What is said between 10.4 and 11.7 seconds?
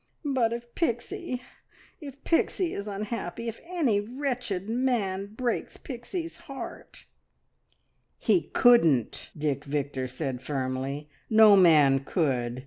firmly. "No